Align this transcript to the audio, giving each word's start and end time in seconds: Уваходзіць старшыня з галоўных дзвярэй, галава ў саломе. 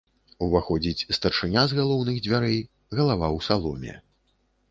Уваходзіць 0.43 1.15
старшыня 1.17 1.65
з 1.73 1.77
галоўных 1.81 2.15
дзвярэй, 2.27 2.57
галава 2.97 3.27
ў 3.37 3.49
саломе. 3.49 3.93